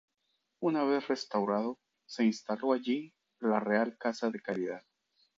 [0.61, 4.83] Una vez restaurado, se instaló allí la Real Casa de Caridad.